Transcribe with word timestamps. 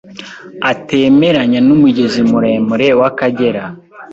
atemeranya 0.71 1.59
n’umugezi 1.67 2.21
muremure 2.29 2.87
wa 2.99 3.09
Kagera 3.17 3.63